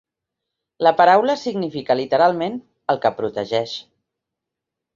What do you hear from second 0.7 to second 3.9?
La paraula significa literalment "el que protegeix".